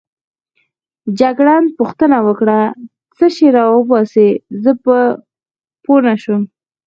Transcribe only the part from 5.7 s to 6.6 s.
پوه نه شوم.